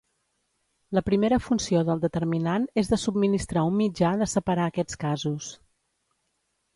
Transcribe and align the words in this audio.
La 0.97 1.01
primera 1.09 1.37
funció 1.47 1.83
del 1.89 1.99
determinant 2.05 2.65
és 2.83 2.89
de 2.93 2.99
subministrar 3.01 3.65
un 3.73 3.77
mitjà 3.83 4.15
de 4.23 4.29
separar 4.33 4.65
aquests 4.71 4.99
casos. 5.05 5.51